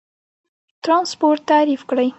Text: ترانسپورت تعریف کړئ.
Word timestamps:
ترانسپورت 0.83 1.41
تعریف 1.51 1.81
کړئ. 1.89 2.09